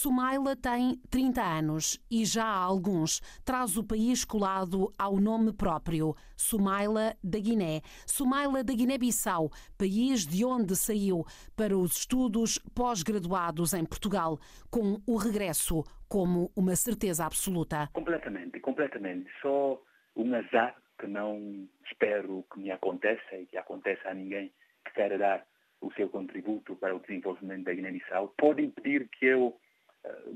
[0.00, 6.14] Sumaila tem 30 anos e já há alguns traz o país colado ao nome próprio,
[6.34, 7.82] Sumaila da Guiné.
[8.06, 11.22] Sumaila da Guiné-Bissau, país de onde saiu
[11.54, 14.38] para os estudos pós-graduados em Portugal,
[14.70, 17.90] com o regresso como uma certeza absoluta.
[17.92, 19.30] Completamente, completamente.
[19.42, 19.82] Só
[20.16, 24.50] um azar que não espero que me aconteça e que aconteça a ninguém
[24.82, 25.46] que queira dar
[25.82, 29.60] o seu contributo para o desenvolvimento da Guiné-Bissau pode impedir que eu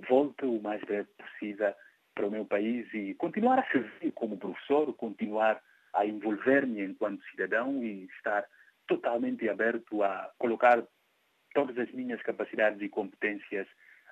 [0.09, 1.75] volte o mais breve possível
[2.15, 5.61] para o meu país e continuar a servir como professor, continuar
[5.93, 8.45] a envolver-me enquanto cidadão e estar
[8.87, 10.83] totalmente aberto a colocar
[11.55, 13.67] todas as minhas capacidades e competências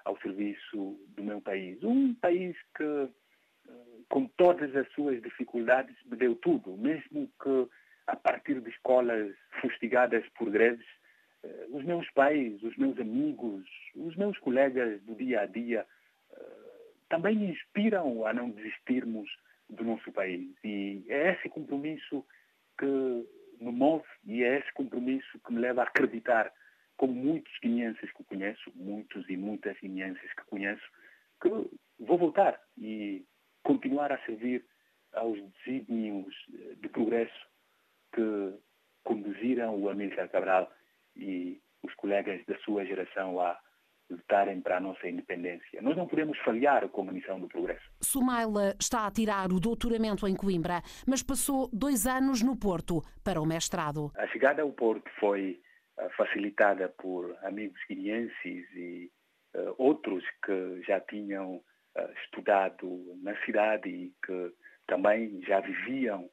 [0.05, 1.83] ao serviço do meu país.
[1.83, 3.79] Um país que, eh,
[4.09, 7.69] com todas as suas dificuldades, me deu tudo, mesmo que
[8.07, 11.02] a partir de escolas fustigadas por greves, eh,
[11.73, 15.87] os meus pais, os meus amigos, os meus colegas do dia a dia
[16.31, 19.29] eh, também inspiram a não desistirmos
[19.71, 20.55] do nosso país.
[20.63, 22.25] E é esse compromisso
[22.79, 23.27] que
[23.59, 26.53] me move e é esse compromisso que me leva a acreditar,
[26.97, 30.87] como muitos guineenses que conheço, muitos e muitas guineenses que conheço,
[31.41, 33.25] que vou voltar e
[33.63, 34.65] continuar a servir
[35.15, 37.49] aos desígnios eh, de progresso
[38.15, 38.55] que
[39.05, 40.71] conduziram o Amílcar Cabral
[41.17, 43.59] e os colegas da sua geração a
[44.13, 45.81] lutarem para a nossa independência.
[45.81, 47.83] Nós não podemos falhar com a missão do progresso.
[48.01, 53.41] Sumaila está a tirar o doutoramento em Coimbra, mas passou dois anos no Porto para
[53.41, 54.13] o mestrado.
[54.17, 55.61] A chegada ao Porto foi
[55.99, 59.11] uh, facilitada por amigos guineenses e
[59.57, 64.53] uh, outros que já tinham uh, estudado na cidade e que
[64.87, 66.29] também já viviam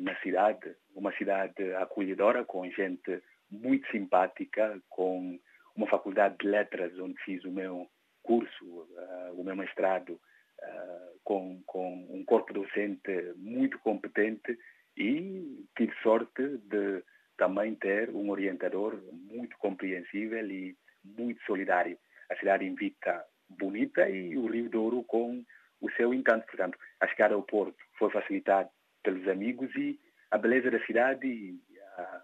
[0.00, 5.38] na cidade, uma cidade acolhedora com gente muito simpática, com
[5.74, 7.88] uma faculdade de letras onde fiz o meu
[8.22, 14.58] curso, uh, o meu mestrado, uh, com, com um corpo docente muito competente
[14.96, 17.02] e tive sorte de
[17.36, 21.96] também ter um orientador muito compreensível e muito solidário.
[22.30, 25.44] A cidade invita bonita e o Rio Douro com
[25.80, 26.46] o seu encanto.
[26.46, 28.68] Portanto, a chegada ao Porto foi facilitada
[29.02, 29.98] pelos amigos e
[30.30, 31.60] a beleza da cidade e
[31.96, 32.22] a,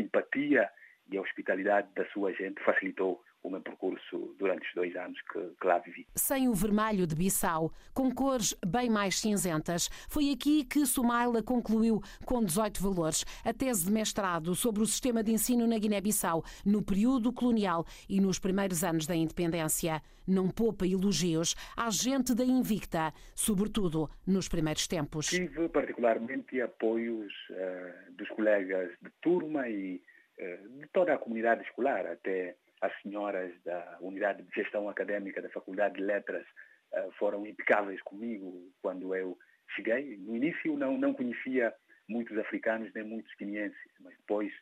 [0.00, 0.70] simpatia
[1.10, 5.40] e a hospitalidade da sua gente facilitou o meu percurso durante os dois anos que,
[5.60, 6.06] que, lá vivi.
[6.14, 12.00] Sem o vermelho de Bissau, com cores bem mais cinzentas, foi aqui que Sumaila concluiu,
[12.24, 16.82] com 18 valores, a tese de mestrado sobre o sistema de ensino na Guiné-Bissau no
[16.82, 20.02] período colonial e nos primeiros anos da independência.
[20.26, 25.26] Não poupa elogios à gente da Invicta, sobretudo nos primeiros tempos.
[25.26, 30.00] Tive particularmente apoios uh, dos colegas de turma e
[30.38, 35.50] uh, de toda a comunidade escolar, até as senhoras da Unidade de Gestão Académica da
[35.50, 36.46] Faculdade de Letras
[36.92, 39.38] uh, foram impecáveis comigo quando eu
[39.74, 40.16] cheguei.
[40.18, 41.74] No início não, não conhecia
[42.08, 44.52] muitos africanos nem muitos guineenses, mas depois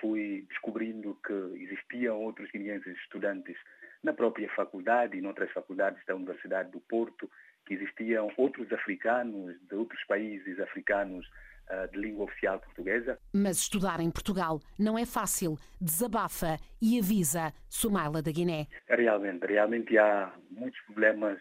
[0.00, 3.56] fui descobrindo que existiam outros guineenses estudantes
[4.02, 7.30] na própria faculdade e em outras faculdades da Universidade do Porto,
[7.66, 11.51] que existiam outros africanos de outros países africanos eh,
[11.92, 13.18] de língua oficial portuguesa.
[13.32, 15.56] Mas estudar em Portugal não é fácil.
[15.80, 18.66] Desabafa e avisa Sumaila da Guiné.
[18.88, 21.38] Realmente, realmente há muitos problemas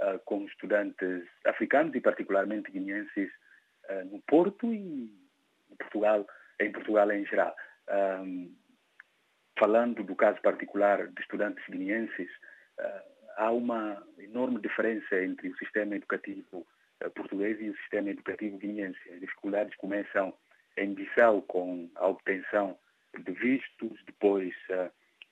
[0.00, 3.30] uh, com estudantes africanos e particularmente guineenses
[3.88, 5.12] uh, no Porto e
[5.70, 6.26] em Portugal,
[6.60, 7.54] em Portugal em geral.
[7.88, 8.54] Um,
[9.58, 12.30] falando do caso particular de estudantes guineenses,
[12.78, 16.66] uh, há uma enorme diferença entre o sistema educativo
[17.14, 18.98] português e o sistema educativo guineense.
[19.12, 20.34] As dificuldades começam
[20.76, 22.78] em Bissau com a obtenção
[23.18, 24.54] de vistos, depois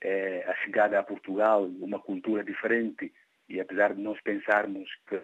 [0.01, 3.12] é a chegada a Portugal, uma cultura diferente,
[3.49, 5.21] e apesar de nós pensarmos que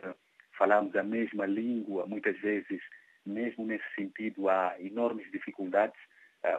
[0.57, 2.81] falamos a mesma língua, muitas vezes,
[3.25, 5.99] mesmo nesse sentido, há enormes dificuldades.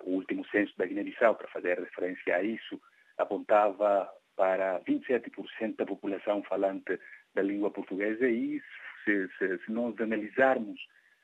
[0.03, 2.81] O último censo da Guiné-Bissau, para fazer referência a isso,
[3.17, 6.99] apontava para 27% da população falante
[7.33, 8.61] da língua portuguesa e
[9.05, 10.79] se, se, se nós analisarmos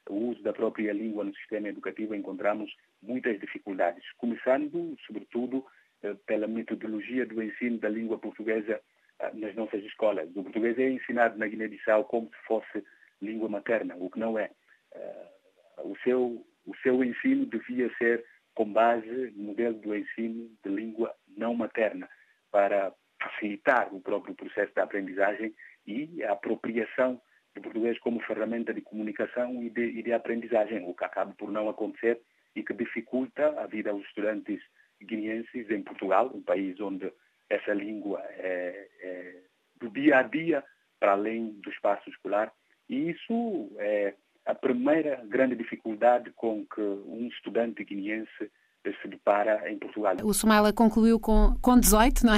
[0.10, 5.66] o uso da própria língua no sistema educativo, encontramos muitas dificuldades, começando, sobretudo,
[6.04, 8.82] eh, pela metodologia do ensino da língua portuguesa
[9.20, 10.30] eh, nas nossas escolas.
[10.36, 12.84] O português é ensinado na Guiné-Bissau como se fosse
[13.22, 14.50] língua materna, o que não é.
[14.94, 15.28] Eh,
[15.84, 21.14] o seu, o seu ensino devia ser com base no modelo do ensino de língua
[21.38, 22.10] não materna,
[22.52, 25.54] para facilitar o próprio processo da aprendizagem
[25.86, 27.22] e a apropriação
[27.56, 31.52] do português como ferramenta de comunicação e de, e de aprendizagem, o que acaba por
[31.52, 32.22] não acontecer
[32.56, 34.62] e que dificulta a vida aos estudantes
[35.02, 37.12] guineenses em Portugal, um país onde
[37.50, 39.42] essa língua é, é
[39.80, 40.64] do dia a dia
[41.00, 42.54] para além do espaço escolar.
[42.88, 44.14] E isso é
[44.46, 48.52] a primeira grande dificuldade com que um estudante guineense
[48.84, 50.16] se depara em Portugal.
[50.24, 52.38] O Sumaila concluiu com, com 18, não é?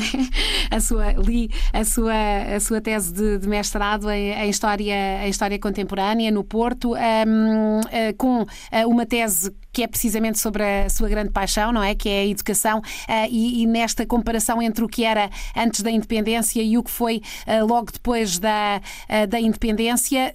[0.72, 2.14] A sua, li a sua,
[2.56, 7.82] a sua tese de, de mestrado em, em, História, em História Contemporânea no Porto, um,
[7.92, 8.48] eh, com uh,
[8.88, 11.96] uma tese que é precisamente sobre a sua grande paixão, não é?
[11.96, 15.92] Que é a educação, uh, e, e, nesta comparação entre o que era antes da
[15.92, 17.22] independência e o que foi
[17.68, 18.82] logo depois da,
[19.30, 20.34] da independência,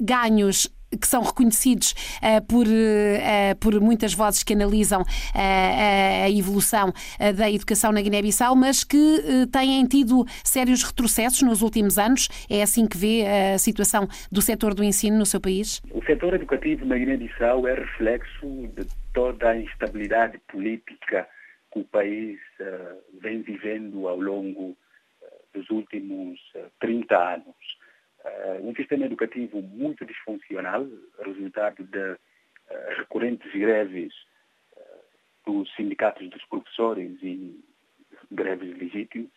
[0.00, 0.68] ganhos
[1.00, 5.04] que são reconhecidos uh, por, uh, por muitas vozes que analisam
[5.34, 6.92] a evolução
[7.36, 8.96] da educação na Guiné-Bissau, mas que
[9.50, 12.28] têm tido sérios retrocessos nos últimos anos.
[12.50, 15.80] É assim que vê a situação do setor do ensino no seu país?
[15.92, 18.46] O setor educativo na Guiné-Bissau é reflexo
[18.76, 21.28] de toda a instabilidade política
[21.72, 22.38] que o país
[23.20, 24.76] vem vivendo ao longo
[25.54, 26.38] dos últimos
[26.80, 27.71] 30 anos
[28.62, 30.86] um sistema educativo muito disfuncional,
[31.24, 32.18] resultado de uh,
[32.96, 34.12] recorrentes greves
[34.76, 37.58] uh, dos sindicatos dos professores e
[38.30, 39.30] greves legítimas,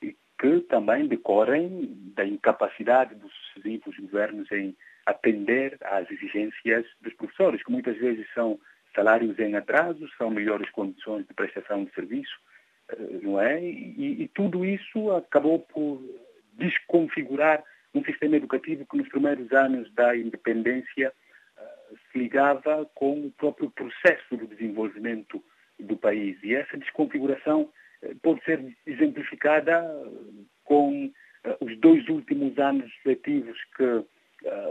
[0.00, 7.62] e que também decorrem da incapacidade dos sucessivos governos em atender às exigências dos professores,
[7.62, 8.58] que muitas vezes são
[8.94, 12.38] salários em atraso, são melhores condições de prestação de serviço,
[13.22, 13.62] não é?
[13.62, 16.02] E, e tudo isso acabou por
[16.54, 17.64] desconfigurar
[17.94, 21.12] um sistema educativo que nos primeiros anos da independência
[21.58, 25.42] uh, se ligava com o próprio processo de desenvolvimento
[25.78, 26.38] do país.
[26.42, 27.62] E essa desconfiguração
[28.02, 29.82] uh, pode ser exemplificada
[30.64, 31.10] com uh,
[31.60, 34.04] os dois últimos anos letivos que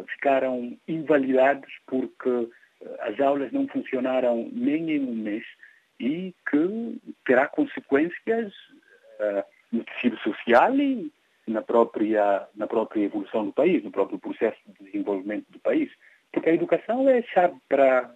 [0.09, 2.49] ficaram invalidados porque
[2.99, 5.45] as aulas não funcionaram nem em um mês
[5.97, 8.51] e que terá consequências
[9.71, 11.09] no tecido social e
[11.47, 15.91] na própria, na própria evolução do país, no próprio processo de desenvolvimento do país.
[16.31, 18.15] Porque a educação é chave para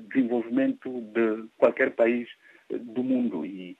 [0.00, 2.28] desenvolvimento de qualquer país
[2.70, 3.76] do mundo e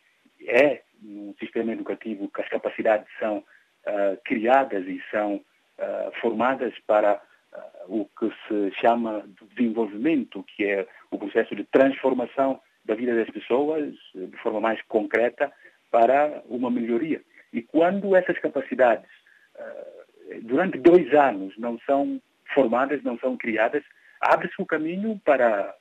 [0.47, 7.15] é um sistema educativo que as capacidades são uh, criadas e são uh, formadas para
[7.17, 13.15] uh, o que se chama de desenvolvimento, que é o processo de transformação da vida
[13.15, 15.53] das pessoas de forma mais concreta
[15.91, 17.23] para uma melhoria.
[17.53, 19.09] E quando essas capacidades,
[19.57, 22.21] eh, durante dois anos, não são
[22.55, 23.83] formadas, não são criadas,
[24.21, 25.75] abre-se o caminho para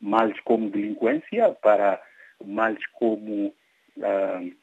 [0.00, 2.00] males como delinquência, para
[2.44, 3.54] males como
[3.96, 4.56] uh,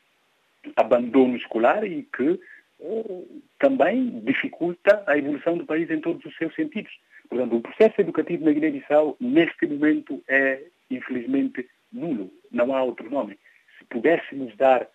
[0.76, 2.40] abandono escolar e que
[2.80, 6.92] uh, também dificulta a evolução do país em todos os seus sentidos.
[7.30, 12.32] Portanto, o processo educativo na Guiné-Bissau, neste momento, é, infelizmente, nulo.
[12.52, 13.40] Não há outro nome.
[13.78, 14.88] Se pudéssemos dar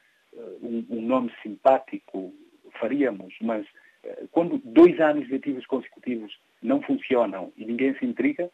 [0.63, 2.33] um, um nome simpático,
[2.81, 3.67] faríamos, mas
[4.05, 6.33] eh, quando dois anos letivos consecutivos
[6.63, 8.51] não funcionam e ninguém se intriga,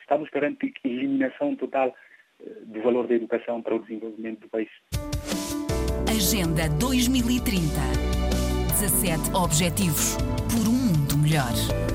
[0.00, 1.94] estamos perante eliminação total
[2.40, 4.70] eh, do valor da educação para o desenvolvimento do país.
[6.08, 7.60] Agenda 2030.
[8.80, 10.16] 17 Objetivos
[10.50, 11.93] por um mundo melhor.